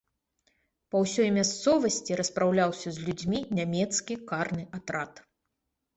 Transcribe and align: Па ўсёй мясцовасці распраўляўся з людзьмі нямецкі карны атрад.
Па 0.93 0.97
ўсёй 1.03 1.29
мясцовасці 1.35 2.17
распраўляўся 2.21 2.89
з 2.95 3.07
людзьмі 3.09 3.39
нямецкі 3.61 4.13
карны 4.33 4.63
атрад. 4.79 5.13